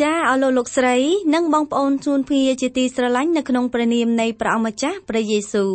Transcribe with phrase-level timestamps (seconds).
[0.00, 0.96] ចាអស់លោកលោកស្រី
[1.34, 5.74] និងបងប្អូនជួនភាជាទីស្រឡាញ់នៅក្នុងព្រះនាមនៃព្រះអង្គម្ចាស់ព្រះយេស៊ូវ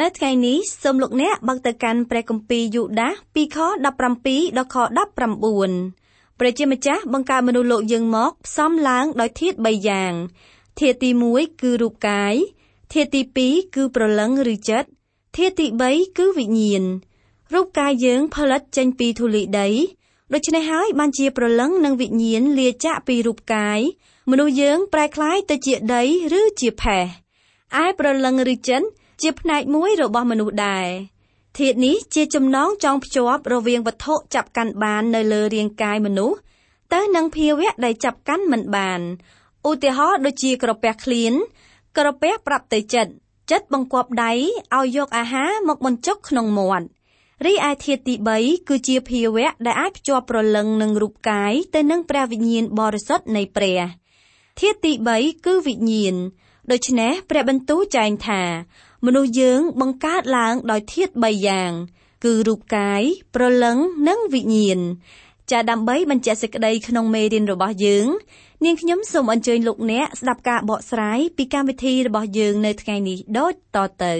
[0.00, 3.96] នៅថ្ងៃនេះសូមលោកអ្នកបើកទៅកាន់ព្រះគម្ពីរយូដាសពីខ17ដល់
[4.74, 4.76] ខ
[5.58, 10.12] 19ព្រះជាម្ចាស់បង្កើតមនុស្សលោកយើងមកផ្សំឡើងដោយធាតុ3យ៉ាង
[10.78, 12.34] ធាតុទី1គឺរូបកាយ
[12.92, 14.88] ធាតុទី2គឺប្រលឹងឬចិត្ត
[15.36, 16.84] ធាតុទី3គឺវិញ្ញាណ
[17.54, 19.68] រូបកាយយើងផលិតចេញពីធូលីដី
[20.34, 23.80] ដូច្នេះហើយបានជាប្រលឹងនិងវិញ្ញាណលាចាក់ពីរូបកាយ
[24.30, 26.02] មនុស្សយើងប្រែក្លាយទៅជាដី
[26.40, 27.04] ឬជាផេះ
[27.82, 28.82] ឯប្រលឹងឬចិន
[29.22, 30.86] ជាផ្នែកមួយរបស់មនុស្សដែរ
[31.58, 36.38] ធាតុនេះជាចំណងចងភ្ជាប់រវាងវត្ថុចាប់កាន់បាននៅលើរាងកាយមនុស្ស
[36.94, 39.00] ទៅនឹងភាវៈដែលចាប់កាន់មិនបាន
[39.68, 41.32] ឧទាហរណ៍ដូចជាក្រពះឃ្លាន
[41.96, 43.12] ក្រពះប្រាប់ទៅចិត្ត
[43.50, 44.32] ចិត្តបង្គាប់ដៃ
[44.76, 46.86] ឲ្យយកអាហារមកបញ្ចុកក្នុងមាត់
[47.42, 53.80] រីឯធាតុទី3គឺជាភាវៈដែលអាចភ្ជាប់ប្រលឹងនឹងរូបកាយទៅនឹងព្រះវិញ្ញាណបរិសុទ្ធនៃព្រះ
[54.60, 56.14] ធាតុទី3គឺវិញ្ញាណ
[56.72, 58.42] ដូច្នេះព្រះបន្ទូលចែងថា
[59.06, 61.72] មនុស្សយើងបង្កើតឡើងដោយធាតុ3យ៉ាង
[62.24, 63.02] គឺរូបកាយ
[63.34, 64.80] ប្រលឹងនិងវិញ្ញាណ
[65.50, 68.06] ចាដើម្បីបញ្ជាក់សេចក្តីក្នុងមេរៀនរបស់យើង
[68.64, 74.14] នាងខ្ញុំសូមអញ្ជើញលោកអ្នកស្ដាប់ការបកស្រាយពីកម្មវិធីរបស់យើងនៅថ្ងៃនេះដូចតទៅ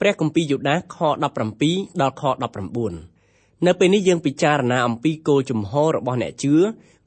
[0.00, 1.22] ព្រះគម្ពីរយូដាខ17
[2.00, 2.22] ដល់ខ
[2.94, 6.54] 19នៅពេលនេះយើងពិចារណាអំពីគោលជំហររបស់អ្នកជឿ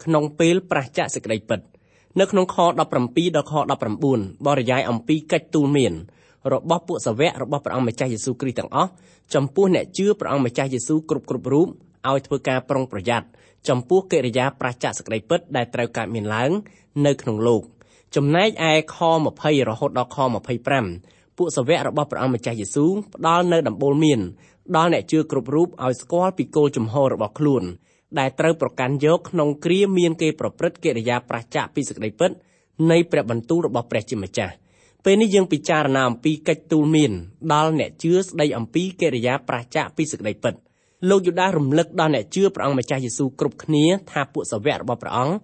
[0.04, 1.60] ក្នុងពេលប្រះចាកសេចក្តីពិត
[2.20, 3.54] នៅក្នុងខ17ដល់ខ
[4.00, 5.94] 19បរិយាយអំពីកិច្ចទូលមាន
[6.54, 8.90] របស់ពួកសាវករបស់ព្រះអង្គម្ចាស់យេស៊ូវគ្រីស្ទទាំងអស់
[9.34, 11.68] ចំពោះអ្នកជឿព្រះអង្គម្ចាស់យេស៊ូវគ្រប់គ្រប់រូប
[12.10, 13.28] ឲ្យធ្វើការប្រុងប្រយ័ត្ន
[13.70, 16.52] ចំពោះកិរិយាប្រឆាចសេចក្តីពិតដែលត្រូវកើតមានឡើង
[17.06, 17.64] នៅក្នុងលោក
[18.16, 18.98] ចំណែកឯខ
[19.34, 20.18] 20រហូតដល់ខ
[20.70, 24.20] 25 ពួកសាវករបស់ព្រះអង្គម្ចាស់យេស៊ូវផ្ដល់នៅដំបូលមាន
[24.78, 27.64] ដល់អ្នកជឿគ្រប់រូបឲ្យស្គាល់ពីគោលជំហររបស់ខ្លួន
[28.20, 32.32] ដែលត្រូវប្រកាន់យកក្នុងគ្រាមានគេប្រព្រឹត្តកិរិយាប្រឆាចពីសេចក្តីពិត
[32.92, 34.54] នៃព្រះបន្ទូលរបស់ព្រះជាម្ចាស់
[35.06, 37.12] ពេលនេះយើងពិចារណាអំពីកិច្ចទូលមាន
[37.54, 40.54] ដល់អ្នកជឿស្ដីអំពីកិរិយាប្រឆាចពីសេចក្តីពិត
[41.10, 45.36] លោកយូដារំលឹកដល់អ្នកជឿព្រះអង្គម្ចាស់យេស៊ូវគ្រប់គ្នាថាពួកសាវករបស់ព្រះអង្គ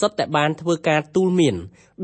[0.00, 1.54] សុទ្ធតែបានធ្វើការទូលមាន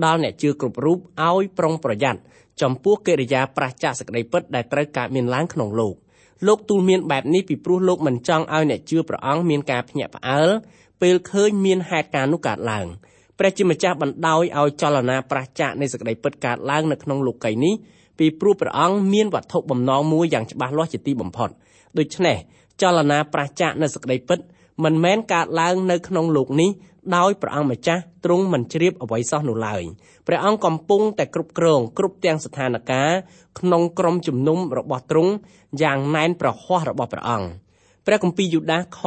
[0.05, 0.99] ដល់អ្នកជឿគ្រប់រូប
[1.29, 2.21] ឲ្យប្រុងប្រយ័ត្ន
[2.63, 5.95] ចំពោះកិរិយាប្រឆាចសេចក្តីពិតដែលត្រូវកើតមានឡើងក្នុងលោក
[6.47, 10.49] លោកទូលមានបែបនេះពីព្រោះលោកមិនចង់ឲ្យអ្នកជឿព្រះអង្គមានការភ្ញាក់ផ្អើល
[11.03, 12.87] ពេលឃើញមានហេតុការណ៍នោះកើតឡើង។
[13.39, 17.75] ព្រះជាម្ចាស់បណ្ដោយឲ្យចលនាប្រះចាកនៃសក្តីពិតកើតឡើងនៅក្នុងលោកីយ៍នេះ
[18.19, 21.51] ពីព្រោះព្រះអង្គមានវត្ថុបំណងមួយយ៉ាងច្បាស់លាស់ជាទីបំផុត
[21.99, 22.37] ដូច្នេះ
[22.83, 24.39] ចលនាប្រះចាកនៃសក្តីពិត
[24.85, 26.71] មិនមែនកើតឡើងនៅក្នុងលោកនេះ
[27.17, 29.83] ដោយព្រះអង្គម្ចាស់ទ្រង់មិនជ្រាបអ្វីសោះនោះឡើយ
[30.27, 35.33] ព្រះអង្គកំពុងតែគ្រប់គ្រងគ្រប់ទាំងស្ថានភាពក្នុងក្រុមជំនុំរបស់ទ្រង់
[35.83, 37.49] យ៉ាងណែនប្រហ័សរបស់ព្រះអង្គ
[38.07, 39.01] ព្រះគម្ពីរយូដាខ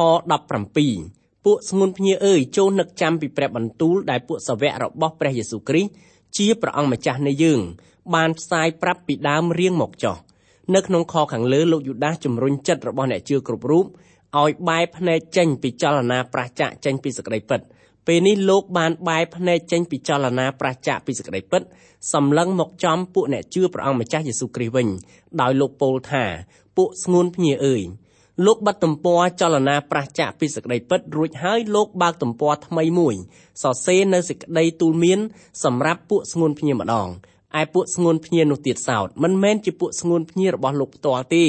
[0.70, 5.90] 17ពួកស្ងួនភ្ញាអើយចូលនឹកចាំពីព្រះបន្ទូលដែលពួកសាវករបស់ព្រះយេស៊ូវគ្រីស្ទ
[6.36, 7.60] ជាព្រះអង្គម្ចាស់នៃយើង
[8.14, 10.16] បានផ្សាយប្រាប់ពីដើមរៀងមកចុះ
[10.74, 13.86] នៅក្នុងខខាងលើលោកយូដាសជំរុញចិត្តរបស់អ្នកជឿគ្រប់រូប
[14.40, 17.60] ឲ្យបែរភ្នែកចេញពីចលនាប្រះចាកចេញពីសក្តីពិត
[18.06, 21.62] ពេលនេះលោកបានបែរភ្នែកចេញពីចលនាប្រះចាកពីសក្តីពិត
[22.12, 24.88] សម្លឹងមកចំពួកអ្នកជឿព្រះអង្គម្ចាស់យេស៊ូវគ្រីស្ទវិញ
[25.40, 26.24] ដោយលោកពោលថា
[26.76, 27.82] ពួកស្ងួនភ្ញាអើយ
[28.46, 33.14] លោកបិទទំព័រចលនាប្រះចាកពីសេចក្តីពិតរួចហើយលោកបើកទំព័រថ្មីមួយ
[33.62, 35.18] សរសេរនៅសេចក្តីទូលមាន
[35.64, 37.08] សម្រាប់ពួកស្ងួនភ្ញាម្ដង
[37.60, 41.44] ឯពួកស្ងួនភ្ញានោះទៀតសោតមិនមែនជាពួកស្ងួនភ្ញារបស់លោកផ្ទាល់ទេ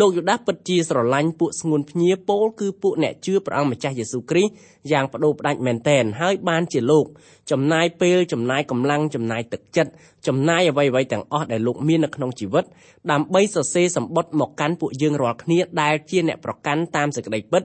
[0.00, 4.52] លោកយូដាសពិតជាស្រឡាញ់ពួកស្ងួនភ្ញាពោលគឺពួកអ្នកជឿព្រះអង្គម្ចាស់យេស៊ូវគ្រីស្ទ
[4.92, 7.06] យ៉ាងបដូរផ្ដាច់មែនតែនហើយបានជាលោក
[7.50, 9.90] ចំណាយពេលចំណាយកម្លាំងចំណាយទឹកចិត្ត
[10.26, 12.64] ចំណាយអ្វីៗទាំងអស់ដែលលោកមាននៅក្នុងជីវិត
[13.10, 17.62] ដើម្បីសរសេរសម្បត្តិមកកាន់ពួកយើងរាល់គ្នាដែលជាអ្នកប្រកាន់តាមសេចក្តីពិត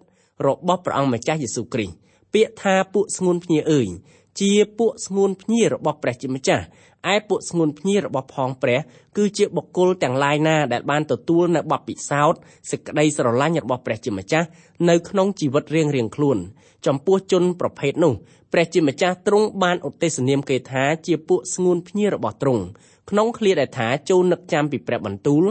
[0.47, 1.95] របស់ព្រះអង្គម្ចាស់យេស៊ូវគ្រីស្ទ
[2.33, 3.87] ពាក្យថាពួកស្ងួនភ្ញាអើយ
[4.39, 6.63] ជាពួកស្ងួនភ្ញារបស់ព្រះជាម្ចាស់
[7.13, 8.79] ឯពួកស្ងួនភ្ញារបស់ផងព្រះ
[9.17, 12.39] គឺជាបុគ្គលទាំងឡាយណាដែលបានទទួលនៅបទពិសោធន៍
[12.71, 14.47] សេចក្តីស្រឡាញ់របស់ព្រះជាម្ចាស់
[14.89, 16.37] នៅក្នុងជីវិតរៀងៗខ្លួន
[16.85, 18.13] ចំពោះជនប្រភេទនោះ
[18.53, 22.63] ព្រះជាម្ចាស់ទ្រង់បានឧទ្ទិសនាមគេថាជាពួកស្ងួនភ្ញារបស់ទ្រង់
[23.09, 25.43] ក្នុងឃ្លាដែលថាចូលនឹកចាំពីព្រះបន្ទូល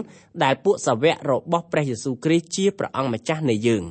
[0.45, 3.85] ដែលពួកសាវករបស់ព្រះយេស៊ូវគ្រីស្ទជាព្រះអង្គម្ចាស់នៃយើង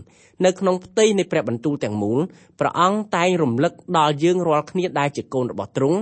[0.46, 2.19] នៅក្នុងផ្ទៃនៃព្រះបន្ទូលទាំងមូល
[2.60, 5.98] ព្រះអង្គតែងរំលឹកដល់យើងរាល់គ្នាដែលជាកូនរបស់ទ្រង់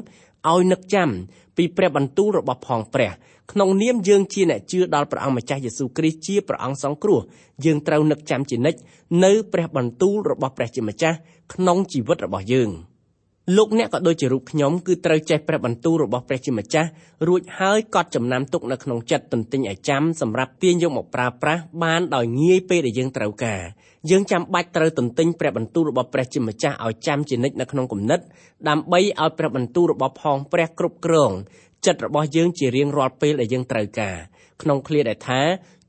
[0.52, 1.10] ឲ្យនឹកចាំ
[1.58, 3.12] ពីព្រះបន្ទូលរបស់ផងព្រះ
[3.52, 7.20] ក្នុងនាមយើងជាអ្នកជឿដល់ព្រះអង្គម្ចាស់យេស៊ូវគ្រីស្ទជាព្រះអង្គសង្គ្រោះ
[7.66, 8.80] យើងត្រូវនឹកចាំជានិច្ច
[9.24, 11.18] នៅព្រះបន្ទូលរបស់ព្រះជាម្ចាស់
[11.54, 12.72] ក្នុងជីវិតរបស់យើង។
[13.54, 16.90] លោកអ្នកក៏ដូចជារូបខ្ញុំគឺត្រូវចេះព្រះបន្ទូលរបស់ព្រះជាម្ចាស់
[17.28, 23.62] រួចហើយកត់ចំណាំទុកនៅក្នុងចិត្តទន្ទិញឲ្យចាំសម្រាប់ទាញយកមកប្រើប្រាស់បានដោយងាយពេលដែលយើងត្រូវការ
[24.10, 28.20] យើងចាំបាច់ត្រូវទន្ទិញព្រះបន្ទូលរបស់ព្រះជាម្ចាស់ឲ្យចាំជានិច្ចនៅក្នុងគំនិត
[28.70, 31.32] ដើម្បីឲ្យព្រះបន្ទូលរបស់ផងព្រះគ្រប់គ្រង
[31.86, 34.18] ចិត្តរបស់យើងជារៀងរាល់ពេលដែលយើងត្រូវការ
[34.62, 35.42] ក្នុងឃ្លាដែលថា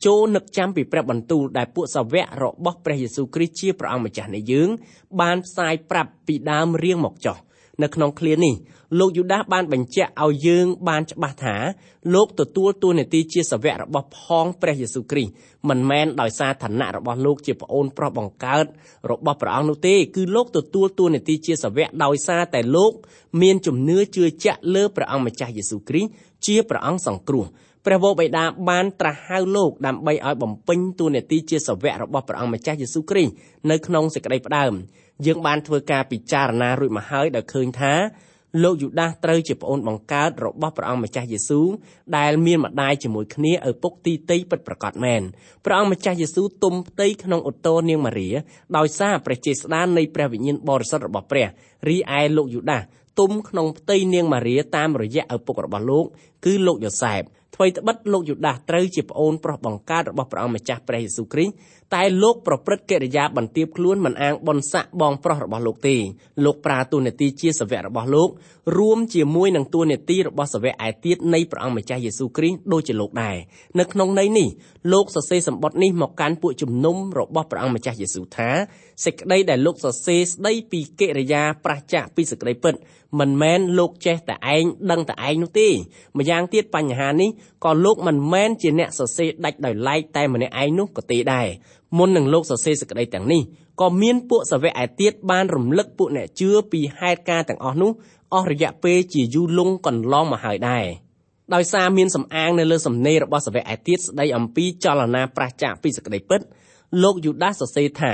[0.07, 4.69] ចូលនឹកចាំពីព្រះបន្ទូលដែលពួកសាវករបស់ព្រះយេស៊ូវគ្រីស្ទជាព្រះអង្គម្ចាស់នៃយើង
[5.21, 7.37] បានផ្សាយប្រាប់ពីដើមរៀងមកចុះ
[7.83, 8.55] នៅក្នុងឃ្លានេះ
[8.99, 11.57] លោកយូដាសបានបញ្ជាក់ឲ្យយើងបានច្បាស់ថា
[12.15, 15.33] លោកទទួលតួនាទីជាសាវករបស់ផងព្រះយេស៊ូវគ្រីស្ទ
[15.69, 18.67] មិនមែនដោយសារឋានៈរបស់លោកជាប្អូនប្រុសបង្កើត
[19.11, 22.93] របស់ព្រះអង្គនោះទេគឺលោកទទួលតួនាទីជាសាវកដោយសារតែលោក
[23.43, 26.11] មានជំនឿជឿជាក់លើព្រះអង្គម្ចាស់យេស៊ូវគ្រីស្ទ
[26.47, 27.47] ជាព្រះអង្គសង្គ្រោះ
[27.87, 33.33] ព្រះវរបិតាបានត្រាស់ហៅលោកដើម្បីឲ្យបំពេញតួនាទីជាសាវករបស់ព្រះអង្គម្ចាស់យេស៊ូវគ្រីស្ទ
[33.71, 34.73] នៅក្នុងសេចក្តីផ្ដើម
[35.27, 37.95] យើងបានធ្វើការពិចារណារួចមកហើយដោយឃើញថា
[38.63, 41.67] លោកយូដាសត្រូវជាប្អូនបង្កើតរបស់ព្រះអង្គម្ចាស់យេស៊ូវ
[42.19, 45.23] ដែលមានម្ដាយជាមួយគ្នាឪពុកទីតីពិតប្រាកដមែន
[45.65, 48.29] ព្រះអង្គម្ចាស់យេស៊ូវទុំផ្ទៃក្នុងអូតូនាងម៉ារី
[48.77, 51.47] ដោយសារព្រះចេស្តានៃព្រះវិញ្ញាណបរិសុទ្ធរបស់ព្រះ
[51.89, 52.83] រីឯលោកយូដាស
[53.21, 56.05] ទុំក្នុងផ្ទៃនាងម៉ារីតាមរយៈឪពុករបស់លោក
[56.45, 57.23] គឺលោកយ៉ូសែប
[57.55, 65.97] ថ្មីត្បិតលោកយូដាសត្រូវជាប្អូនប្រុសបង្កើតរបស់ព្រះអង្គម្ចាស់ព្រះយេស៊ូវគ្រីស្ទតែលោកប្រព្រឹត្តកិរិយាបន្ទាបខ្លួនមិនអាងបនស័កបងប្រុសរបស់លោកទេ
[66.45, 68.29] លោកប្រើតួនាទីជាសាវករបស់លោក
[68.79, 73.37] រួមជាមួយនឹងតួនាទីរបស់សាវកឯទៀតនៃព្រះអង្គម្ចាស់យេស៊ូវគ្រីស្ទដូចជាលោកដែរ
[73.79, 74.49] នៅក្នុងន័យនេះ
[74.93, 78.51] លោកសរសេរសម្បត្តិនេះមកកាន់ពួកជំនុំរបស់ព្រះអង្គម្ចាស់យេស៊ូវថា
[79.05, 82.75] សេចក្តីដែលលោកសរសេរស្ដីពីកិរិយាប្រះចាកពីសេចក្តីពិត
[83.21, 85.69] មិនមែនលោកចេះតែឯងដឹងតែឯងនោះទេ
[86.19, 87.31] ម្យ៉ាងទៀតបញ្ហានេះ
[87.65, 91.49] ក៏លោកមិនមែនជាអ្នកសរសេរដាច់ដោយឡែកតែម្នាក់ឯងនោះក៏ទេដែរ
[91.99, 93.43] មុននឹងលោកសរសេរសេចក្តីទាំងនេះ
[93.81, 97.91] ក៏មានពួកសាវកឯទៀតបានរំលឹកពួកអ្នកជឿពីហេតុការណ៍ទាំងអស់នោះ
[98.35, 100.87] អស់រយៈពេលជាយូរលង់កន្លងមកហើយដែរ
[101.55, 106.41] ដោយសារមានសំអាងនៅលើសំណេររបស់សាវកឯទៀតស្ដីអំពីចលនាប្រះចាកពីសេចក្តីពិត
[107.03, 108.13] លោកយូដាសសរសេរថា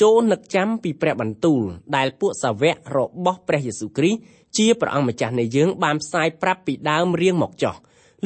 [0.00, 1.62] ចូលនឹកចាំពីព្រះបន្ទូល
[1.96, 4.20] ដែលពួកសាវករបស់ព្រះយេស៊ូវគ្រីស្ទ
[4.58, 7.74] ជាព្រះអង្គម្ចាស់នៃយើងបានផ្សាយប្រាប់ពីដើមរៀងមកចោះ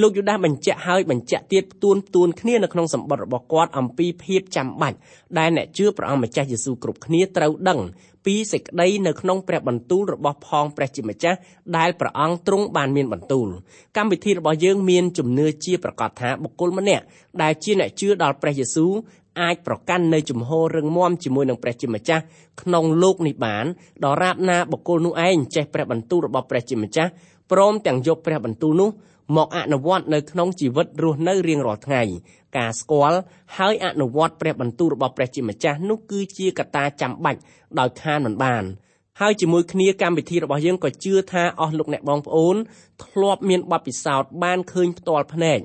[0.00, 4.96] លោកយូដាសបញ្ជាក់ហើយបញ្ជាក់ទៀតផ្ទួនផ្ទួនគ្នានៅក្នុងសម្បត្តិរបស់គាត់អំពីភាពចាំបាច់
[5.38, 7.80] ដែលអ្នកជឿព្រះអង្គម្ចាស់យេស៊ូវគ្រប់គ្នាត្រូវដឹង
[8.26, 11.38] ពីសេចក្តីនៅក្នុងព្រះបន្ទូលរបស់ផងព្រះជាម្ចាស់
[11.76, 13.48] ដែលព្រះអង្គទ្រង់បានមានបន្ទូល
[13.96, 17.04] កម្មវិធីរបស់យើងមានជំនឿជាប្រកាសថាបុគ្គលម្នាក់
[17.42, 18.92] ដែលជាអ្នកជឿដល់ព្រះយេស៊ូវ
[19.40, 22.22] អាចប្រកាន់នៅជំហររឹងមាំជាមួយនឹងព្រះជាម្ចាស់
[22.62, 23.64] ក្នុងលោកនេះបាន
[24.04, 27.10] ដរាបណាបុគ្គលនោះឯងចេះព្រះបន្ទូលរបស់ព្រះជាម្ចាស់
[27.52, 28.90] ព្រមទាំងយកព្រះបន្ទូលនោះ
[29.36, 32.02] មកអនុវត្តនៅក្នុងជីវិតរស់នៅរៀងរាល់ថ្ងៃ
[32.58, 33.18] ការស្គាល់
[33.56, 37.40] ហើយអនុវត្តព្រះបន្ទូលរបស់ព្រះជាម្ចាស់នោះគឺជាកត្តាចាំបាច់
[37.78, 38.64] ដោយខានមិនបាន
[39.20, 42.56] ហើយជាមួយគ្នាកម្មវិធីរបស់យើងក៏ជឿថាអស់លោកអ្នកបងប្អូន
[43.04, 45.58] ធ្លាប់មានបទពិសោធន៍បានឃើញផ្ទាល់ភ្នែក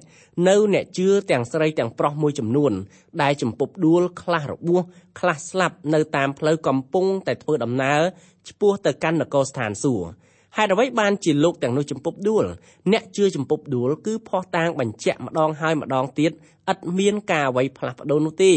[0.48, 2.74] នៅអ្នកជឿទាំងស្រីទាំងប្រុសមួយចំនួន
[3.22, 4.82] ដែលចំពប់ដួលខ្លះរបួស
[5.20, 8.02] ខ្លះស្លាប់នៅតាមផ្លូវកំពុងតែធ្វើដំណើរ
[8.50, 10.10] ឆ្ពោះទៅកាន់នគរស្ថានសួគ៌
[10.58, 12.46] ហេតុអ្វីបានជាលោកទាំងនោះចំពប់ដួល
[12.92, 16.32] អ្នកជឿចំពប់ដួលគឺផោះតាងបញ្ជាក់ម្ដងហើយម្ដងទៀត
[16.72, 18.52] ឥតមានការអ្វីផ្លាស់ប្ដូរនោះទេ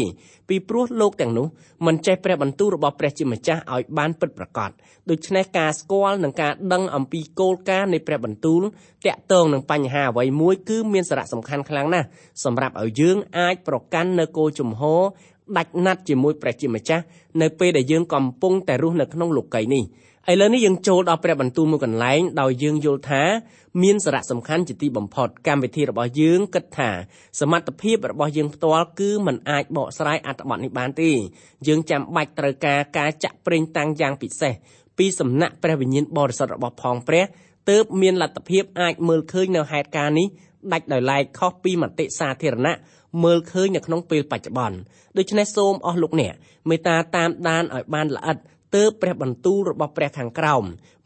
[0.49, 1.47] ពីព្រោះលោកទាំងនោះ
[1.85, 4.69] មិនចេះព្រះបន្ទូលរបស់ព្រះជាម្ចាស់ឲ្យបានពិតប្រាកដ
[5.09, 8.61] ដូច្នេះការស្គាល់និងការដឹងអំពីគោលការណ៍នៃព្រះបន្ទូល
[9.05, 12.07] តាក់ទងនឹងបញ្ហាអ្វីមួយគឺមានសារៈសំខាន់ខ្លាំងណាស់
[12.43, 15.01] សម្រាប់ឲ្យយើងអាចប្រកាន់នៅគោលជំហរ
[15.57, 17.03] ដាច់ណាត់ជាមួយព្រះជាម្ចាស់
[17.41, 19.83] នៅពេលដែលយើងកំពុងតែរស់នៅក្នុងលោកីយ៍នេះ
[20.31, 23.23] ឥឡូវនេះយើងចូលដល់ព្រះបន្ទូលមួយកន្លែងដោយយើងយល់ថា
[23.83, 26.89] មានសារៈសំខាន់ជាទីបំផុតកម្មវិធីរបស់យើងគិតថា
[27.39, 31.11] សមត្ថភាពរបស់យើងផ្ទាល់គឺมันអាចបកស្រាយអត្ថបទនេះបានទេ
[31.67, 34.53] យើងចាំបាច់ត្រូវការការចាក់ប្រេងតាំងយ៉ាងពិសេស
[34.97, 37.23] ពីសំណាក់ព្រះវិញ្ញាណបរិសុទ្ធរបស់ផងព្រះ
[37.69, 40.27] ទើបមានលទ្ធភាពអាចមើលឃើញនៅហេតុការណ៍នេះ
[40.73, 42.75] ដាច់ដោយឡែកខុសពីមតិសាធារណៈ
[43.23, 44.77] មើលឃើញនៅក្នុងពេលបច្ចុប្បន្ន
[45.17, 46.33] ដូច្នេះសូមអស់លោកអ្នក
[46.69, 48.37] មេត្តាតាមដានឲ្យបានល្អិត
[48.75, 50.63] ទើបព្រះបន្ទូលរបស់ព្រះខាងក្រោម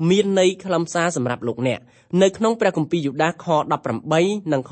[0.09, 1.79] មានន័យខ្លឹមសារសម្រាប់លោកអ្នក
[2.21, 3.45] នៅក្នុងព្រះគម្ពីរយូដាខ
[4.03, 4.71] 18និងខ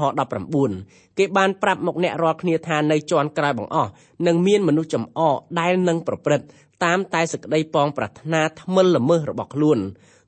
[0.59, 3.91] 19គេបានប្រាប់មកអ្នករាល់គ្នាថានៅជាន់ក្រោយបង្អស់
[4.27, 6.45] នឹងមានមនុស្សចំអកដែលនឹងប្រព្រឹត្ត
[6.85, 9.79] តាមតែសក្តីពងប្រាថ្នាថ្មិលល្មើសរបស់ខ្លួន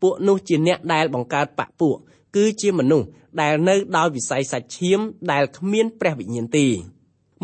[0.02, 1.98] ពួកនោះជាអ្នកដែលបង្កើតបពពួក
[2.36, 3.08] គឺជាមនុស្ស
[3.42, 5.00] ដែលនៅដោយវិស័យសាច់ឈាម
[5.32, 6.68] ដែលគ្មានព្រះវិញ្ញាណទេ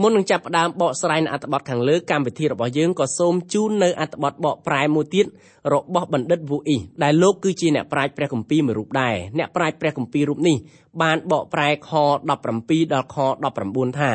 [0.01, 5.25] មុននឹងចាប់ផ្ដើមបកស្រាយនៅអត្ថបទខាងលើកម្មវិធីរបស់យើងក៏សូមជូននៅអត្ថបទបកប្រែមួយទៀត
[5.73, 10.57] របស់បណ្ឌិតវូអ៊ីដែលលោកគឺជាអ្នកប្រាជ្ញព្រះគម្ពីរមួយរូបដែរអ្នកប្រាជ្ញព្រះគម្ពីររូបនេះ
[11.01, 13.17] បានបកប្រែខ17ដល់ខ
[13.53, 14.11] 19ថា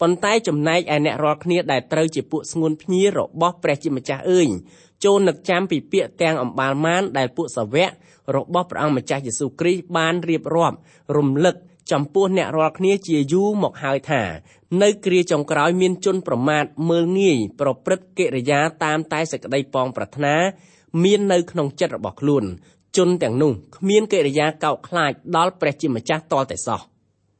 [0.00, 4.48] ប៉ុន្តែចំណែកឯអ្នករាល់គ្នាដែលត្រូវជាពួកស្ងួនភ្ញារបស់ព្រះជាម្ចាស់អើយ
[5.04, 7.90] ចូលនឹកចាំពីពាក្យទាំងអំបាលម៉ានដែលពួកសាវក
[8.36, 10.76] របស់ព្រះអង្គម្ចាស់យេស៊ូវគ្រីស្ទបានរៀបរាប់
[11.16, 11.56] រំលឹក
[11.92, 14.22] ចំពោះអ្នករាល់គ្នាជាយូរមកហើយថា
[14.82, 20.34] នៅគ្រាចុងក្រោយមានជនប្រមាថមើលងាយប្រព្រឹត្តកិរិយាតាមតែសេចក្តីប៉ងប្រាថ្នា
[21.02, 22.44] មាននៅក្នុងចិត្តរបស់ខ្លួន
[22.96, 26.80] ជនទាំងនោះគ្មានកិរិយាកោតខ្លាចដល់ព្រះជាម្ចាស់តតែសោះ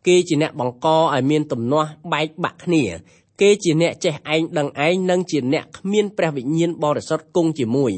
[0.07, 2.85] គេជាអ្នកបង្កឲ្យមានទំនាស់បែកបាក់គ្នា
[3.41, 7.93] គេជាអ្នកចេះឯងដឹងឯងនិងជាអ្នកគ្មានព្រះវិញ្ញាណបរិសុទ្ធគង់ជាមួយ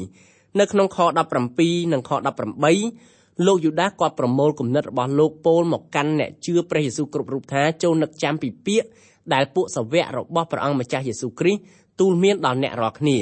[0.59, 0.97] នៅក្នុងខ
[1.45, 3.12] 17និងខ18
[3.45, 8.87] លោកយូដាគាត់ប្រមូលគំនិតរបស់លោកពោលមកកាន់អ្នកជឿព្រះយេស៊ូវគ្រប់រូបថាចូលនឹកចាំពីពាក្យ
[9.33, 11.61] ដែលពួកសាវករបស់ព្រះអង្គម្ចាស់យេស៊ូវគ្រីស្ទ
[11.99, 13.17] ទូលមានដល់អ្នករាល់គ្នា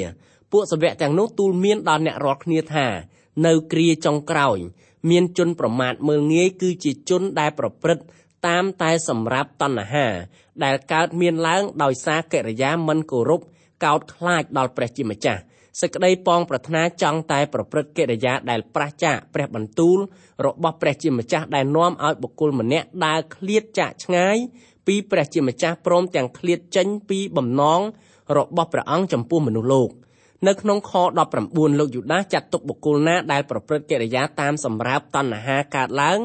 [0.52, 2.86] ពួកសាវកទាំងនោះទូលមានដល់អ្នករាល់គ្នាថា
[3.46, 4.58] នៅគ្រាចុងក្រោយ
[5.10, 8.04] មានជនប្រមាថមើលងាយគឺជាជនដែលប្រព្រឹត្ត
[8.46, 10.06] តាមតែសម្រាប់តណ្ហា
[10.64, 13.40] ដែលកើតមានឡើងដោយសារកិរិយាមិនគោរព
[13.84, 15.40] កោតខ្លាចដល់ព្រះជាម្ចាស់
[15.80, 19.98] សេចក្តីប៉ងប្រាថ្នាចង់តែប្រព្រឹត្តកិរិយាដែលប្រះចាកព្រះបន្ទូល
[20.46, 24.36] របស់ព្រះជាម្ចាស់ដែលនាំឲ្យបុគ្គលម្នាក់ដើរឃ្លាតចាកឆ្ងាយ
[24.86, 27.80] ពីព្រះជាម្ចាស់ព្រមទាំងឃ្លាតចេញពីបំណង
[28.36, 29.90] របស់ព្រះអង្គចំពោះមនុស្សលោក
[30.46, 30.92] នៅក្នុងខ
[31.32, 36.18] 19លោកយូដាចាត់ទុកបុគ្គលណាដែលប្រព្រឹត្តកិរិយាតាមសម្រាប់តណ្ហាកើតឡើង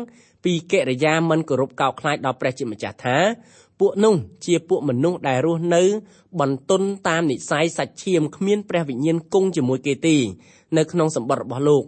[0.45, 3.17] ពីកិរិយាមិនគោរពកោតខ្លាចដល់ព្រះជាម្ចាស់ថា
[3.79, 4.15] ពួកនោះ
[4.45, 5.83] ជាពួកមនុស្សដែលរស់នៅ
[6.39, 10.15] បន្ទន់តាមនិស័យសាច់ឈាមគ្មានព្រះវិញ្ញាណគង់ជាមួយគេទេ
[10.77, 11.83] នៅក្នុងសម្បត្តិរបស់លោក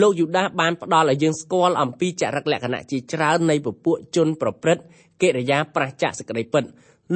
[0.00, 4.82] លោកយូដាបានផ្ដល់ឲ្យយើងស្គាល់អំពីចរិតលក្ខណៈជាច្រើននៃពពួកជនប្រព្រឹត្ត
[5.22, 6.64] កិរិយាប្រះចាកសេចក្តីពិត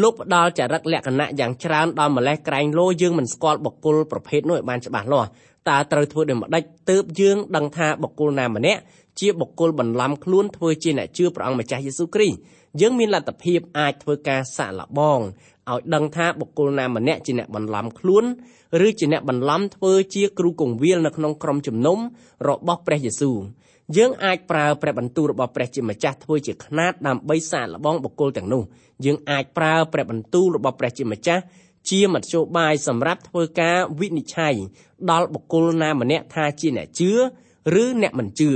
[0.03, 5.29] លោកផ្ដល់ចរិតលក្ខណៈយ៉ាងច្រើនដល់ម្លេះក្រែងលោយើងមិនស្គាល់បុគ្គលប្រភេទនោះឲ្យបានច្បាស់លាស់
[5.69, 8.81] តើត្រូវធ្វើដូចម្ដេចទើបយើងដឹងថាបុគ្គលណាម្នាក់
[9.21, 12.39] ជាបុគ្គលបន្លំខ្លួនធ្វើជាអ្នកជឿព្រះអង្គម្ចាស់យេស៊ូវគ្រីស្ទ
[12.81, 15.21] យើងមានលទ្ធភាពអាចធ្វើការសាកល្បង
[15.71, 18.25] ឲ្យដឹងថាបុគ្គលណាម្នាក់ជាអ្នកបន្លំខ្លួន
[18.87, 21.99] ឬជាអ្នកបន្លំធ្វើជាគ្រូកងវិលនៅក្នុងក្រុមជំនុំ
[22.49, 23.39] របស់ព្រះយេស៊ូវ
[23.97, 28.63] យើងអាចប្រើព្រះបន្ទូលរបស់ព្រះជាម្ចាស់ធ្វើជាខ្នាតដើម្បីសាកល្បងបុគ្គលទាំងនោះ
[29.05, 31.43] យើងអាចប្រើព្រះបន្ទូលរបស់ព្រះជាម្ចាស់
[31.91, 34.55] ជាមធ្យោបាយសម្រាប់ធ្វើការវិនិច្ឆ័យ
[35.11, 37.13] ដល់បុគ្គលណាម្នាក់ថាជាអ្នកជឿ
[37.83, 38.53] ឬអ្នកមិនជឿ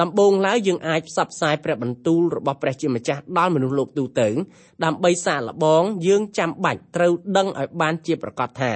[0.00, 4.28] ដំបូងឡើយយើងអាចផ្សព្វផ្សាយព្រះបន្ទូលរបស់ព្រះជាម្ចាស់ដល់មនុស្សលោកទូទៅ
[4.84, 8.72] ដើម្បីសាកល្បងយើងចាំបាច់ត្រូវដឹងឲ្យបានជាប្រកាសថា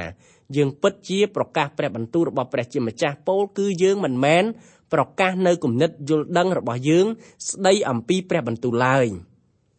[0.57, 4.45] យើងពិតជាប្រកាសព្រះបន្ទូលរបស់ព្រះជាម្ចាស់ពោលគឺយើងមិនមែន
[4.93, 7.07] ប្រកាសនៅគំនិតយល់ដឹងរបស់យើង
[7.49, 9.07] ស្ដីអំពីព្រះបន្ទូលឡើយ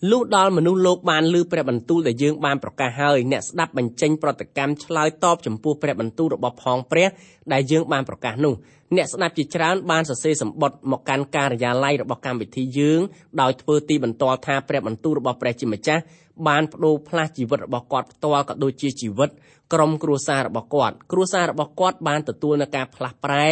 [0.07, 7.07] លុះដល់មនុស្សលោកបានលើព្រះបន្ទូលដែលយើងបានប្រកាសហើយអ្នកស្ដាប់បញ្ចេញប្រតិកម្មឆ្លើយតបចំពោះព្រះបន្ទូលរបស់ផងព្រះ
[7.53, 8.53] ដែលយើងបានប្រកាសនោះ
[8.95, 13.01] អ្នកស្ដាប់ជាច្រើនបានសរសេរសម្បត្តិមកកាន់ការិយាល័យរបស់កម្មវិធីយើង
[13.41, 16.01] ដោយធ្វើទីបន្ទាល់ថាព្រះបន្ទូលរបស់ព្រះជាម្ចាស់
[16.47, 19.29] បានបដូរផ្លាស់ជីវិតរបស់គាត់ផ្ទាល់ក៏ដូចជាជីវិត
[19.73, 23.47] ក្រុមគ្រួសាររបស់គាត់គ្រួសាររបស់គាត់បានទទួលនឹងការផ្លាស់ប្រែ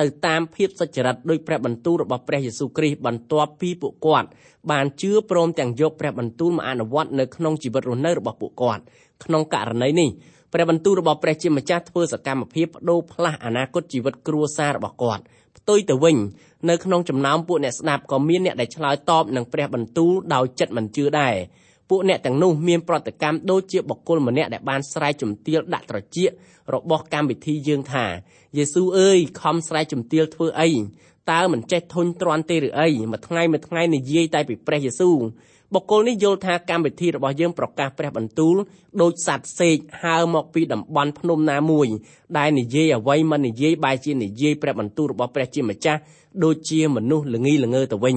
[0.00, 4.28] ទៅតាមភាពសុចរិតដោយព្រះបន្ទូលរបស់ព្រះយេស៊ូវគ្រីស្ទបន្ទាប់ពីពួកគាត់
[4.70, 8.82] បានជឿព្រមទាំងយកព្រះបន្ទូលមកអនុវត្តនៅក្នុងជីវិតរស់នៅរបស់ពួកគាត់
[9.24, 10.10] ក្នុងករណីនេះ
[10.52, 15.22] ព្រះបន្ទូលរបស់ព្រះជាម្ចាស់ធ្វើសកម្មភាពបដូរផ្លាស់អនាគតជីវិតគ្រួសាររបស់គាត់
[15.56, 16.16] ផ្ទុយទៅវិញ
[16.68, 21.34] នៅក្នុងចំណោមពួកអ្នកស្ដាប់ក៏មានអ្នកដែលឆ្លើយតបនឹងព្រះបន្ទូលដោយចិត្តមិនជឿដែរ
[21.90, 26.30] ពួកអ្នកទាំងនោះមានប្រតិកម្មដូចជាបុគ្គលម្នាក់ដែលបានស្រែកជំទាវដាក់ត្រចៀក
[26.74, 28.06] របស់កម្មវិធីយើងថា
[28.56, 30.70] យេស៊ូវអើយខំស្រែកជំទាវធ្វើអី
[31.32, 35.16] តើមិនចេះធុញទ្រាន់ទេឬអីមួយថ្ងៃមួយថ្ងៃនិយាយតែពីព្រះយេស៊ូវ
[35.74, 38.54] បុគ្គលនេះយល់ថាកម្មវិធីរបស់យើងប្រកាសព្រះបន្ទូល
[39.00, 41.88] ដោយសัตว์សេកហើមកពីតំបន់ភ្នំណាមួយ
[42.38, 46.00] ដែលនិយាយអ្វីមិននិយាយបែរជានិយាយព្រះបន្ទូលរបស់ព្រះជាម្ចាស់
[46.44, 48.16] ដូចជាមនុស្សល្ងីល្ងើទៅវិញ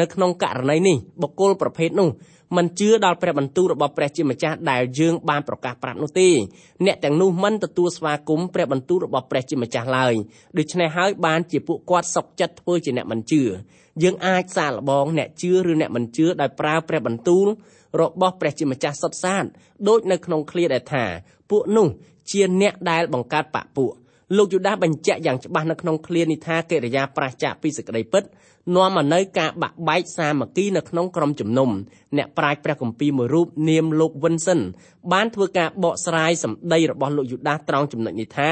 [0.00, 2.08] នៅក្នុងករណីនេះបុគ្គលប្រភេទនោះ
[2.56, 6.28] មិនជឿដល់ព្រះបន្ទូលរបស់ព្រះជាម្ចាស់ដែលយើងបានប្រកាសប្រាប់នោះទេ
[6.84, 10.14] អ្នកទាំងនោះមិនទទួលស្វាគមន៍ព្រះបន្ទូលរបស់ព្រះជាម្ចាស់ឡើយ
[10.58, 13.42] ដូច្នេះហើយបានជាពួកគាត់សុកចិត្តធ្វើជាអ្នកមិនជឿ
[14.02, 17.46] យើងអាចសាកល្បងអ្នកជឿឬអ្នកមិនជឿដោយប្រើព្រះបន្ទូល
[18.00, 19.44] របស់ព្រះជាម្ចាស់សុទ្ធសាធ
[19.88, 21.04] ដូចនៅក្នុងឃ្លាដែលថា
[21.50, 21.88] ពួកនោះ
[22.30, 23.92] ជាអ្នកដែលបង្កើតបពពួក
[24.36, 28.24] លោកយូដាបញ្ជាក់យ៉ាងច្បាស់នៅក្នុងឃ្លានេះថាកិរិយាប្រឆាចពីសេចក្តីពិត
[28.74, 31.70] នាំមកនៅការបាក់បែកសាមគ្គីនៅក្នុងក្រុមជំនុំ
[32.16, 34.60] អ្នកប្រាជ្ញព្រះគម្ពីរមួយរូបនាមលោកវិនសិន
[35.12, 38.50] បានធ្វើការបកស្រាយសម្ដីរបស់លោកយូដាត្រង់ចំណុចនេះថា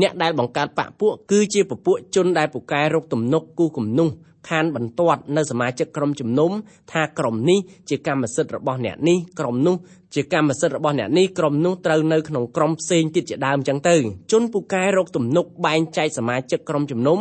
[0.00, 4.08] អ្នកដែលបង្កើតបកពួកគឺជាពពួកជនដែលពូកែរកទំនុកគូគំនុះ
[4.48, 6.52] ខានបន្ទាត់នៅសមាជិកក្រុមជំនុំ
[6.92, 7.58] ថាក្រុមនេះ
[7.88, 9.76] ជាកម្មសិទ្ធិរបស់អ្នកនេះក្រុមនោះ
[10.14, 13.96] ជាកម្មសិទ្ធិរបស់អ្នកនេះក្រុមនោះត្រូវនៅក្នុងក្រុមផ្សេងទៀតជាដើមចឹងទៅ
[14.32, 17.18] ជនពូកែរកទំនុកបែងចែកសមាជិកក្រុមជំនុំ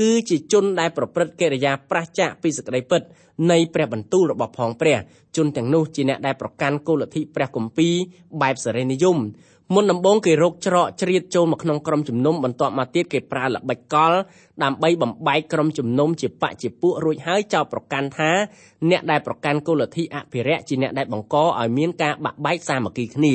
[0.00, 3.02] គឺជាជនដែលប្រព្រឹត្តកិរិយាប្រឆាចពីសក្តីពិត
[3.50, 4.98] នៃព្រះបន្ទូលរបស់ផងព្រះ
[5.36, 7.94] ជនទាំងនោះជាអ្នកដែលប្រកាន់គោលលទ្ធិព្រះគម្ពីរ
[8.42, 9.18] បែបសេរីនិយម
[9.74, 14.12] មុនដំបូងគេរកច្រកជ្រៀតចូលមកក្នុងក្រុមជំនុំបន្ទាប់មកទៀតគេប្រើល្បិចកល
[14.64, 18.30] ដើម្បីបំបែកក្រុមជំនុំជាបកជាពួករួចហើយចោទប្រកាន់ថា
[18.90, 23.34] អ្នកដែលប្រកាន់គោលលទ្ធិអភិរក្សជាអ្នកដែលបង្កឲ្យមានការបាក់បែកសាមគ្គីគ្នា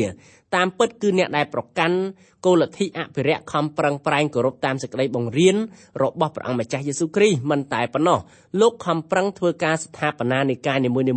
[0.55, 1.97] តាមពិតគឺអ្នកដែលប្រកាន់
[2.45, 5.55] គោលលទ្ធិអភិរក្សខំប្រឹងប្រែងគោរពតាមសេចក្តីបង្រៀន
[6.01, 8.19] របស់ព្រះអង្គម្ចាស់យេស៊ូវគ្រីស្ទមិនតែប៉ុណ្ណោះ
[8.61, 11.13] លោកខំប្រឹងធ្វើការស្ថាបនានៃការនីមួយៗឲ្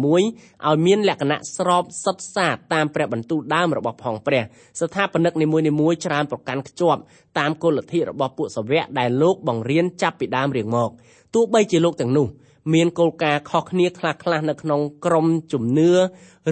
[0.75, 4.43] យមានលក្ខណៈស្របសិទ្ធសាតាមព្រះបន្ទូលដើមរបស់ផងព្រះ
[4.81, 7.01] ស្ថាបនិកនីមួយៗច្រើនប្រកាន់ខ្ជាប់
[7.39, 10.91] តាមគោលលទ្ធិរបស់ពួកសាវកដែលលោកបង្រៀនចាប់ពីដើមរៀងមក
[11.35, 12.27] ទោះបីជាលោកទាំងនោះ
[12.75, 15.91] មានគោលការណ៍ខុសគ្នាខ្លះៗនៅក្នុងក្រមជំនឿ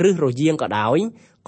[0.08, 0.98] ឬរយាងក៏ដោយ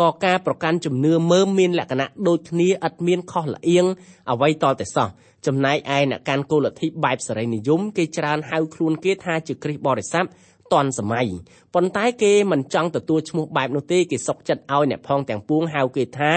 [0.00, 3.86] ក៏ការប្រកាន់ជំនឿមើមមានលក្ខណៈដូចគ្នាឥតមានខុសលៀង
[4.30, 5.08] អ្វីតតែសោះ
[5.46, 10.24] ចំណែកឯអ្នកកាន់គោលលទ្ធិបែបសេរីនិយមគេច្រើនហៅខ្លួនគេថាជាគ្រិស្តបរិស័ទ
[10.72, 11.26] តាន់សម័យ
[11.74, 16.32] ប៉ុន្តែគេមិនចង់ទទួលឈ្មោះបែបនោះទេគេសុកចិត្តឲ្យអ្នកផងទាំងពួងហៅគេថា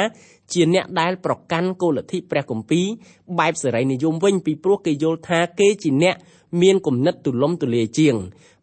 [0.53, 2.86] ជាអ្នកដែលប្រកាន់គោលលទ្ធិព្រះគម្ពីរ
[3.39, 6.15] បែបសេរីនិយមវិញពីព្រោះគេយល់ថាគេជាអ្នក
[6.62, 8.15] មានគំនិតទូលំទូលាយជាង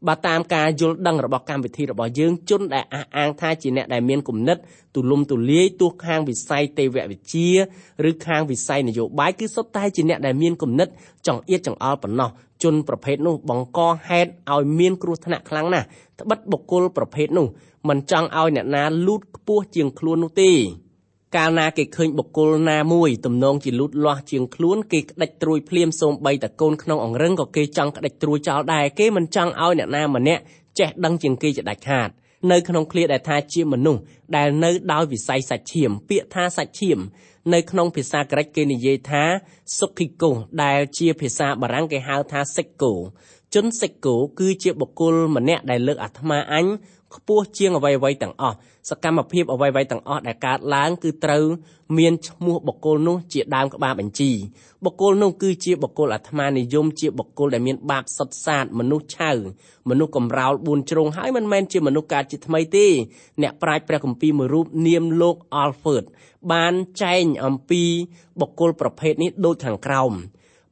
[0.06, 4.56] បើតាមការយល់ដឹងរបស់កម្មវិធីរបស់យើងជនដែលអះអាងថាជាអ្នកដែលមានគំនិត
[4.94, 7.50] ទូលំទូលាយទោះខាងវិស័យទេវវិទ្យា
[8.08, 10.88] ឬខាងវិស័យនយោបាយគឺសុទ្ធតែជាអ្នកដែលមានគំនិត
[11.26, 12.30] ចង្អៀតចង្អល់ប៉ុណ្ណោះ
[12.62, 15.86] ជនប្រភេទនោះបង្កហេតុឲ្យមានគ្រោះថ្នាក់ខ្លាំងណាស់
[16.20, 17.46] ត្បិតបុគ្គលប្រភេទនោះ
[17.88, 20.50] មិនចង់ឲ្យអ្នកណាលូតខ្ពស់ជាងខ្លួននោះទេ
[21.36, 30.42] កាលណាគេឃើញបុគ្គលណាមួយទំនងជាលូតលាស់ជាងខ្លួនគេក្តិចត្រួយភ្លាមសូម្បីតែកូនក្នុងអង្រឹងក៏គេចង់ក្តិចត្រួយចោលដែរគេមិនចង់ឲ្យអ្នកណាម្នាក់
[30.78, 32.08] ចេះដឹងជាងគេជាដាច់ខាត
[32.50, 34.00] នៅក្នុងឃ្លាដែលថាជាមនុស្ស
[34.36, 36.98] ដែលនៅដោយវិស័យសាច់ឈាម ពាក្យថាសាច់ឈាម
[37.54, 39.24] នៅក្នុងភាសាក្រិកគេនិយាយថា
[39.76, 40.30] Sukiko
[40.62, 42.92] ដែលជាភាសាបារាំងគេហៅថា Sekko
[43.54, 46.66] ជនសេកគោគឺជាបុគ្គលម្នាក់ដែលលើកអាត្មាអញ
[47.14, 48.56] ខ្ពស់ជាងអ្វីៗទាំងអស់
[48.90, 51.44] សកម្មភាពអ្វីៗទាំងអស់ដែលកើតឡើងគឺត្រូវ
[51.98, 54.30] មានឈ្មោះបុគ្គលនោះជាដើមក្បាលបញ្ជី
[54.84, 59.30] បុគ្គលនោះគឺជាបុគ្គលអាត្មានិយមជាបុគ្គលដែលមានបាបសុតសាតមនុស្សឆៅ
[59.88, 62.86] មនុស្សកំរោល4ជ្រុងហើយមិនមែនជាមនុស្សកើតជាថ្មីទេ
[63.42, 66.04] អ្នកប្រាជ្ញព្រះគម្ពីរមួយរូបនាមលោកអល់ហ្វឺត
[66.52, 67.82] បានចែងអំពី
[68.40, 70.12] បុគ្គលប្រភេទនេះដូចខាងក្រោម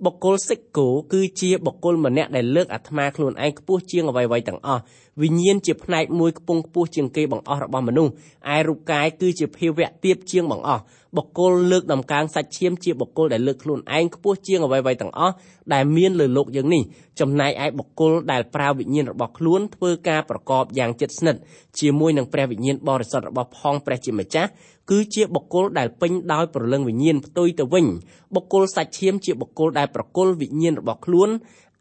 [0.04, 4.82] បុគ្គលសិកគោគឺជាបុគ្គលម្នាក់ដែលលើកអាត្មាខ្លួនឯងខ្ពស់ជាងអ្វីៗទាំងអស់
[5.22, 8.12] វិញ្ញាណជាផ្នែកមួយខ្ពង់ខ្ពស់ជាងគេបង្អស់របស់មនុស្ស
[8.54, 10.82] ឯរូបកាយគឺជាភាវៈទាបជាងបង្អស់
[11.16, 15.35] បុគ្គលលើកដំកើងសាច់ឈាមជាបុគ្គលដែលលើកខ្លួនឯងខ្ពស់ជាងអ្វីៗទាំងអស់
[15.74, 16.83] ដែលមានលើលោកយើងនេះ
[17.20, 21.40] ចំណែកឯបុគ្គលដែលប្រើវិញ្ញាណរបស់ខ្លួនធ្វើការប្រកបយ៉ាងជិតស្និទ្ធ
[21.81, 24.50] ជាមួយនឹងព្រះវិញ្ញាណបរិសុទ្ធរបស់ផងព្រះជាម្ចាស់
[24.90, 27.87] គឺជាបុគ្គលដែលពេញដោយព្រលឹងវិញ្ញាណផ្ទុយទៅវិញ
[28.35, 31.29] បុគ្គលសាច់ឈាមជាបុគ្គលដែលប្រគល់វិញ្ញាណរបស់ខ្លួន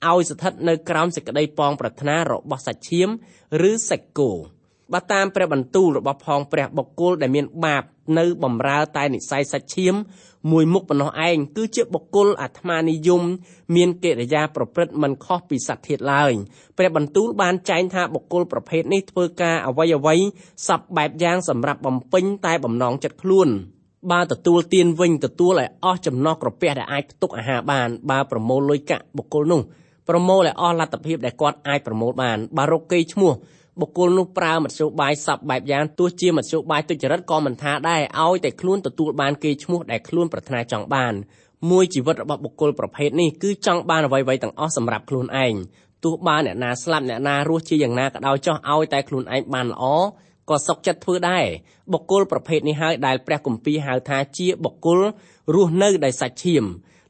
[0.08, 3.10] ឲ្យស្ថិតនៅក្រោមសេចក្តីប៉ងប្រាថ្នារបស់សាច់ឈាម
[3.70, 4.32] ឬសេចក្តីគោ
[4.94, 7.84] បើតាមព្រះបន្ទូលរបស់ផងព្រះបុគ្គលដែលមានបាប
[8.18, 9.96] នៅបំរើតែនិស័យសាច់ឈាម
[10.52, 13.22] មួយមុខប៉ុណ្ណោះឯងគឺជាបុគ្គលអាត្មានិយម
[13.76, 16.34] មានកិរិយាប្រព្រឹត្តមិនខុសពីសត្វធាតុឡើយ
[16.78, 20.16] ព្រះបន្ទូលបានចែងថាបុគ្គលប្រភេទនេះធ្វើការអ្វីអ្វី
[20.68, 23.50] សពបែបយ៉ាងសម្រាប់បំពេញតែបំណងចិត្តខ្លួន
[24.12, 29.62] បើទទួលទានវិញទទួលឲ្យអស់ចំណោះក្រពះដែលអាចផ្ទុកអាហារបានបើប្រមូលលុយកាក់បុគ្គលនោះ
[30.10, 33.34] ប្រមូលឲ្យអស់លទ្ធភាពដែលគាត់អាចប្រមូលបានបើរកគេឈ្មោះ
[33.82, 41.14] បុគ្គលនោះប្រើមធ្យោបាយសពបែបយ៉ាងទោះជាមធ្យោបាយទុច្ចរិតក៏មិនថាដែរឲ្យតែខ្លួនទទួលបានគេឈ្មោះដែលខ្លួនប្រាថ្នាចង់បាន
[41.72, 45.54] មួយជីវិតរបស់បុគ្គលប្រភេទនេះគឺចង់បានអ្វីៗទាំងអស់សម្រាប់ខ្លួនឯង
[46.04, 49.84] ទោះបានអ្នកណាស្លាប់អ្នកណារស់ជាយ៉ាងណាក៏ដោយចោះឲ្យតែខ្លួនឯងបានល្អ
[50.50, 51.46] ក៏សុខចិត្តធ្វើដែរ
[51.94, 55.00] បុគ្គលប្រភេទនេះហើយដែលព្រះគម្ពីរហៅថាជាបុគ្គល
[55.56, 56.64] រស់នៅដោយសាច់ឈាម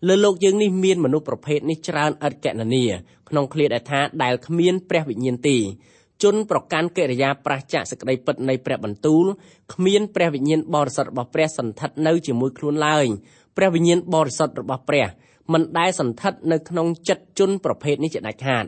[0.08, 2.84] លើលោកយើងនេះមានមនុស្សប្រភេទនេះច្រើនឥតកណនី
[3.30, 5.58] ក្នុងឃ្លាដែលថាដែលគ្មានព្រះវិញ្ញាណទេ
[6.23, 9.25] ជនប្រកាន់កិរិយាប្រឆាចសេចក្តីពិតនៃព្រះបន្ទូល
[9.73, 13.06] គ្មានព្រះវិញ្ញាណបរិសុទ្ធរបស់ព្រះសន្ធិដ្ឋនៅជាមួយខ្លួនឡើយ
[13.58, 15.08] ព្រះវិញ្ញាណបរិសុទ្ធរបស់ព្រះ
[15.54, 18.65] មិនដែលសន្ធិដ្ឋនៅក្នុងចិត្តជនប្រភេទនេះជាដាច់ខាត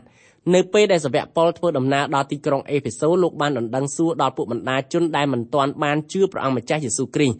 [0.54, 7.36] នៅពេលដែលសាវកប៉ុលធ្វើដំណើរដល់ទីក្រុងអេភេសូលោកបានដណ្ដឹងសួរដល់ពួកបណ្ដាជនដែលមិនទាន់បានជឿព្រះអង្គម្ចាស់យេស៊ូវគ្រីស្ទ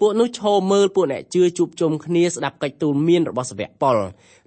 [0.00, 3.96] ពួកនោះឈរមើលពួកអ្នកជឿជួបជុំគ្នាស្ដាប់កិច្ចទូលមានរបស់សាវកប៉ុល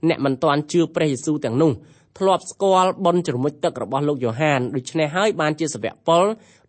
[0.08, 1.72] អ្នកមិនទាន់ជឿព្រះយេស៊ូវទាំងនោះ
[2.20, 6.24] ធ្លាប់ស្គាល់បនជ្រមុជទឹករបស់លោកយ៉ូហានដូច្នេះហើយបានជាសាវកប៉ុល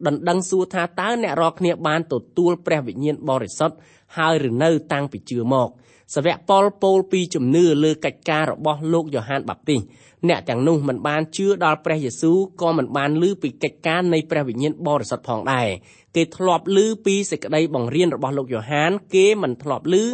[0.07, 3.77] ដណ្ដឹងសួរថាតើអ្នករាល់គ្នាបានទទួលព្រះវិញ្ញាណបរិសុទ្ធ
[4.17, 5.69] ហើយឬនៅតាំងពីជឿមក
[6.15, 9.81] សាវកប៉ុលពោលពីជំនឿលើកិច្ចការរបស់លោកយ៉ូហានបាប់ទីស
[10.29, 15.69] អ្នកទាំងនោះមិនបានជឿដល់ព្រះយេស៊ូវក៏មិនបានឮពីកិច្ចការនៃព្រះវិញ្ញាណបរិសុទ្ធផងដែរ
[16.17, 20.05] គេធ្លាប់ឮពីសេចក្តីបង្រៀនរបស់លោកយ៉ូហានគេមិនធ្លាប់ឮ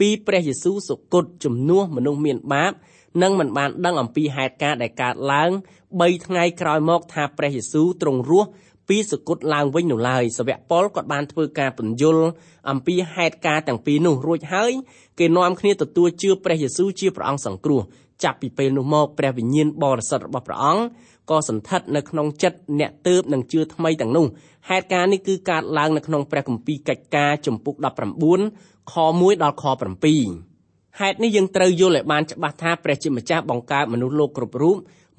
[0.00, 2.72] ពីព្រះយេស៊ូវសុគតជំនួសមនុស្សមានបាប
[3.22, 5.50] និងមិនបានដឹងអំពីហេតុការណ៍ដែលកើតឡើង
[5.88, 8.48] 3ថ្ងៃក្រោយមកថាព្រះយេស៊ូវទ្រង់រស់
[8.88, 12.24] ពីសគត់ឡើងវិញនោះឡើយសាវកប៉ុលក៏បានធ្វើការពន្យល់
[12.70, 14.72] អំពីហេតុការណ៍ទាំងពីរនោះរួចហើយ
[15.18, 17.80] គេនាំគ្នាទទួលជឿព្រះយេស៊ូវជាព្រះអង្គសង្គ្រោះ
[18.24, 20.84] ចាប់ពីពេលនោះមកព្រះវិញ្ញាណបរិសុទ្ធរបស់ព្រះអង្គ
[21.30, 24.26] ក៏សន្ធិដ្ឋនៅក្នុងចិត្តអ្នកទើបនឹងជឿថ្មីទាំងនោះ
[24.68, 27.74] ហេតុការណ៍នេះគឺកើតឡើងនៅក្នុងព្រះគម្ពីរកិច្ចការចំពុក
[28.34, 30.53] 19ខ1ដល់ខ7
[31.00, 34.76] ហេតុនេះយើងត្រូវយល់ឲ្យបានច្បាស់ថាព្រះជាម្ចាស់បង្កើតមនុស្សលោកគ្រប់រូប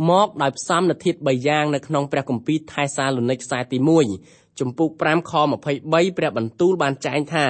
[0.10, 3.78] មកដោយផ្សំនូវធាតុ3យ៉ាងនៅក្នុងព្រះគម្ពីរថៃសាឡូនីកខ្សែទី
[4.20, 5.34] 1ចំពុក5ខ
[5.76, 7.46] 23ព្រះបន្ទូលបានចែងថា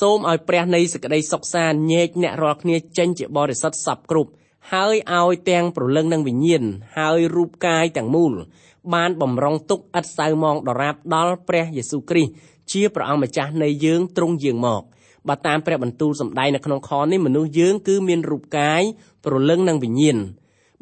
[0.00, 4.30] សូមឲ្យព្រះនៃសេចក្តីសុខសានញែកអ្នករាល់គ្នាចេញជាបរិសុទ្ធសពគ្រប់
[4.72, 6.64] ហើយឲ្យទាំងប្រលឹងនិងវិញ្ញាណ
[6.98, 8.32] ហើយរូបកាយទាំងមូល
[8.94, 12.32] បានបំរុងទុកឥតសៅមងដរាបដល់ព្រះយេស៊ូវគ្រីស្ទ
[12.72, 14.82] ជាព្រះអង្គម្ចាស់នៃយើងទ្រង់យាងមក។
[15.28, 18.82] បើតាមព្រះបន្ទូលសម្ដែងនៅក្នុងខនេះមនុស្សយើងគឺមានរូបកាយ
[19.24, 20.18] ប្រលឹងនិងវិញ្ញាណ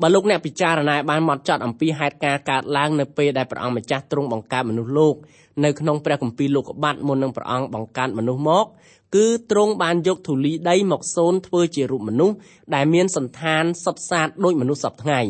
[0.02, 5.14] បើលោកអ្នកពិចារណាបានមកចត់អំពីហេតុការណ៍កើតឡើងនៅពេលដែលព្រះអង្គម្ចាស់ទ្រង់បង្កើតមនុស្សលោក
[5.64, 8.66] នៅក្នុងព្រះគម្ពីរលោកុបាទមុននឹងព្រះអង្គបង្កើតមនុស្សមក
[9.14, 12.36] គឺទ្រង់បានយកធូលីដីមកសូនធ្វើជារូបមនុស្ស
[12.74, 15.20] ដែលមានសន្តានសុទ្ធសាធដូចមនុស្សសពថ្ងៃ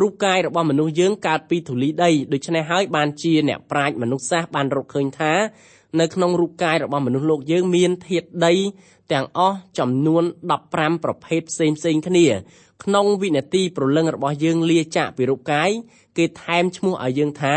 [0.00, 5.32] រូបកាយរបស់មនុស្សយើងកើតពីធូលីដីដូច្នេះហើយបានជាអ្នកប្រាជ្ញមនុស្សសាស្ត្របានរកឃើញថា
[5.99, 8.53] នៅក្នុងរូបកាយរបស់មនុស្សលោកយើងមានធាតុដី
[9.11, 10.23] ទាំងអស់ចំនួន
[10.63, 12.25] 15ប្រភេទផ្សេងផ្សេងគ្នា
[12.83, 15.69] ក្នុងវិនាទីប្រលឹងរបស់យើងលាចាកពីរូបកាយ
[16.17, 17.55] គេថែមឈ្មោះឲ្យយើងថា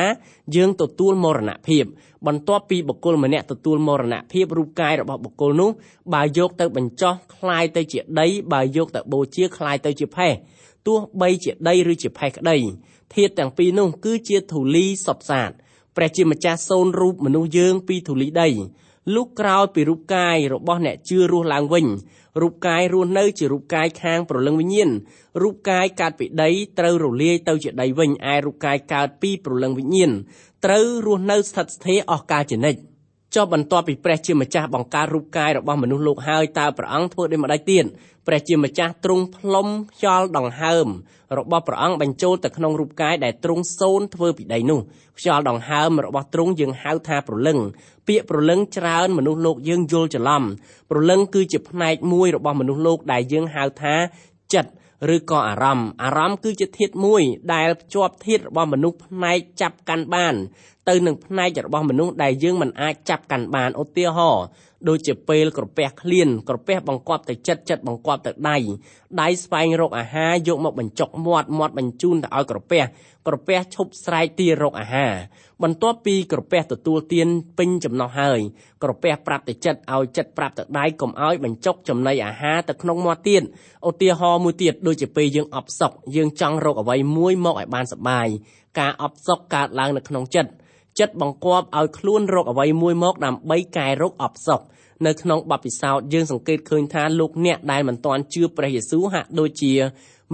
[0.57, 1.85] យើងទទួលមរណភាព
[2.27, 5.71] បន្ទាប់ពីបុគ្គលម្នាក់ទទួលមរណភាពរូបកាយរបស់បុគ្គលនោះ
[6.15, 10.33] បើយកទៅបញ្ចុះคล้ายទៅជាដីបើយកទៅបូជាคล้ายទៅជាផេះ
[10.87, 12.59] ទោះបីជាដីឬជាផេះក្តី
[13.15, 15.51] ធាតុទាំងពីរនោះគឺជាធូលីសុទ្ធសាធ
[15.98, 18.50] ព្រះជាម្ចាស់សូនរូបមនុស្សយើងពីធូលីដី
[19.16, 21.86] លុះក្រោយពីរូបកាយរបស់អ្នកជឿរស់ឡើងវិញ
[22.42, 24.90] រូបកាយរស់នៅជារូបកាយខាងប្រលឹងវិញ្ញាណ
[25.42, 30.12] រូបកាយកើតពីដីត្រូវរលាយទៅជាដីវិញឯរូបកាយកើតពីប្រលឹងវិញ្ញាណ
[30.66, 32.80] ត្រូវរស់នៅស្ថិតស្ថេរអស់កាលជានិច្ច
[33.36, 37.86] ចុះបន្ទាប់ពីព្រះជាម្ចាស់បង្កើតរូបកាយរបស់មនុស្សលោកហើយតើព្រះអង្គធ្វើដូចម្តេចទៀត
[38.28, 40.88] ព្រះជាម្ចាស់ទ្រង់ផ្លុំខ្យល់ដង្ហើម
[41.38, 44.80] របស់ព្រះអង្គបញ្ចូលទៅក្នុងរូបកាយដែលទ្រង់សូនធ្វើពីដីនោះ
[45.20, 47.58] ខ្យល់ដង្ហើមរបស់ទ្រង់យើងហៅថាប្រលឹង
[48.08, 50.44] ពាក្យប្រលឹងច្រើនមនុស្សលោកយើងយល់ច្រឡំ
[50.92, 53.96] ប្រលឹងគឺជាផ្នែកមួយរបស់មនុស្សលោកដែលយើងហៅថា
[54.54, 54.72] ចិត្ត
[55.16, 57.22] ឬក៏អារម្មណ៍អារម្មណ៍គឺជាធាតុមួយ
[57.54, 60.36] ដែលភ្ជាប់ធាតុរបស់មនុស្សផ្នែកចាប់កាន់បាន
[60.90, 64.46] ទៅនឹងផ្នែករបស់មនុស្សដែលយើងមិនអាចចាប់កាន់បានឧទាហរណ៍
[64.88, 68.58] ដូចជាពេលក្រពះឃ្លានក្រពះបង្គាប់ទៅចិត្តចិត្តបង្គាប់ទៅដៃ
[69.22, 72.84] ដៃស្វែងរកអាហារយកមកបញ្ចុកមាត់មាត់បញ្ជូនទៅឲ្យក្រពះ
[73.28, 75.14] ក្រពះឈប់ស្រែកទីរកអាហារ
[75.64, 78.40] បន្ទាប់ពីក្រពះទទួលទានពេញចំណោះហើយ
[78.84, 83.44] ក្រពះប្រាប់ទៅចិត្តឲ្យចិត្តប្រាប់ទៅដៃកុំឲ្យបញ្ចុកចំណីអាហារទៅក្នុងមាត់ទៀត
[83.88, 88.28] ឧទាហរណ៍មួយទៀតដូចជាពេលយើងអបសុកយើងចង់រកអ្វីមួយមកឲ្យបានសប្បាយ
[88.80, 90.52] ការអបសុកកើតឡើងនៅក្នុងចិត្ត
[91.00, 94.62] ចិត្តបង្គាប់ឲ្យខ្លួនរកអ្វីមួយមកដើម្បីកែរកអបសុខ
[95.06, 99.74] នៅក្នុងបទពិសោធន៍យើងសង្កេតឃើញថាលោកអ្នកដែលមិនទាន់ជឿព្រះយេស៊ូវហាក់ដូចជា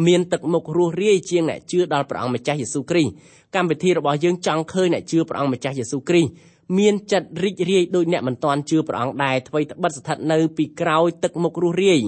[0.08, 3.12] មានទឹកមុខរស់រាយជាងអ្នកជឿដល់ព្រះអង្គម្ចាស់យេស៊ូវគ្រីស្ទ
[3.56, 6.32] កម្មវិធីរបស់យើងចង់ឃើញអ្នកជឿព្រះអង្គម្ចាស់យេស៊ូវគ្រីស្ទ
[6.80, 12.00] មានចិត្តរីករាយដោយអ្នកមិនទាន់ជឿព្រះអង្គដែរអ្វីត្បិតស្ថិតនៅពីក្រោយទឹកមុខរស់រាយ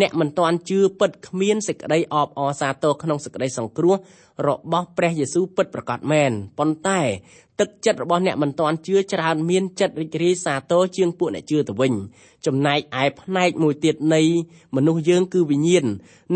[0.00, 3.94] អ្នកមិនទាន់ជឿពិតគ្មានសេចក្តីអបអរសាទរក្នុងសេចក្តីសង្គ្រោះ
[4.47, 7.01] របស់ព្រះយេស៊ូវពិតប្រាកដមែនប៉ុន្តែ
[7.59, 11.93] ទឹកចិត្តរបស់អ្នកមិនទាន់ជឿច្រើនមានចិត្តរីករាយសាទរជាងពួកអ្នកជឿទៅវិញ
[12.45, 14.21] ចំណែកឯផ្នែកមួយទៀតនៃ
[14.75, 15.85] មនុស្សយើងគឺវិញ្ញាណ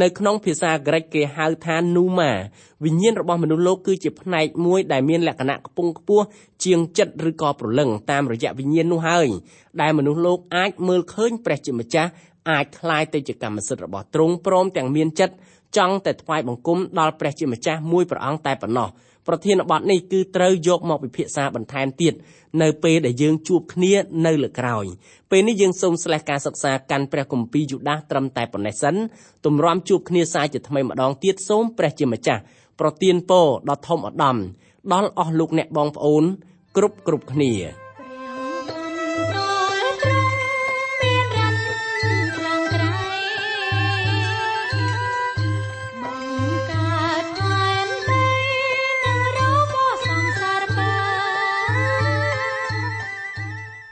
[0.02, 2.32] នៅក្នុងភាសាក្រិកគេហៅថា pneuma
[2.86, 6.26] វិញ្ញាណរបស់មនុស្សលោកគឺជាផ្នែកមួយដែលមានលក្ខណៈខ្ពង់ខ្ពស់
[6.66, 9.28] ជាងចិត្តឬក៏ប្រលឹងតាមរយៈវិញ្ញាណនោះហើយ
[9.82, 12.12] ដែលមនុស្សលោកអាចមើលឃើញព្រះជាម្ចាស់
[12.50, 15.36] អាចคล้ายទៅជាកម្មសិទ្ធិរបស់ទ្រង់ព្រមទាំងមានចិត្ត
[15.77, 18.89] ចង់តែថ្វាយបង្គំដល់ព្រះជាម្ចាស់មួយព្រះអង្គតែប៉ុណ្ណោះ
[19.27, 22.15] ប្រធានបទនេះគឺត្រូវយកមកពិភាក្សាបន្ថែមទៀត
[22.63, 23.93] នៅពេលដែលយើងជួបគ្នា
[24.27, 24.85] នៅលើក្រោយ
[25.31, 28.95] ពេលនេះយើងសូមស្លេះការសិក្សាកាន់ព្រះគម្ពីរយូដាសត្រឹមតែប៉ុណ្ណេះសិន
[29.47, 32.43] ទម្រាំជួបគ្នាសាជាថ្មីម្ដងទៀតសូមព្រះជាម្ចាស់
[32.81, 34.37] ប្រទានពរដ៏ធំឧត្តម
[34.93, 36.25] ដល់អស់លោកអ្នកបងប្អូន
[36.77, 37.53] គ្រប់គ្រប់គ្នា